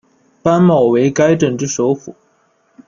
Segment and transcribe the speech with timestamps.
[0.41, 2.15] 班茂为该镇之首府。